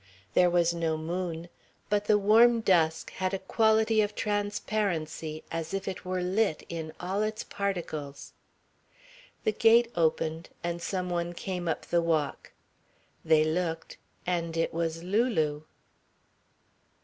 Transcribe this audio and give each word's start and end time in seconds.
There 0.33 0.49
was 0.49 0.73
no 0.73 0.97
moon, 0.97 1.47
but 1.87 2.05
the 2.05 2.17
warm 2.17 2.61
dusk 2.61 3.11
had 3.11 3.35
a 3.35 3.37
quality 3.37 4.01
of 4.01 4.15
transparency 4.15 5.43
as 5.51 5.75
if 5.75 5.87
it 5.87 6.03
were 6.03 6.23
lit 6.23 6.63
in 6.69 6.91
all 6.99 7.21
its 7.21 7.43
particles. 7.43 8.33
The 9.43 9.51
gate 9.51 9.91
opened, 9.93 10.49
and 10.63 10.81
some 10.81 11.11
one 11.11 11.33
came 11.33 11.67
up 11.67 11.85
the 11.85 12.01
walk. 12.01 12.51
They 13.23 13.43
looked, 13.43 13.97
and 14.25 14.57
it 14.57 14.73
was 14.73 15.03
Lulu. 15.03 15.65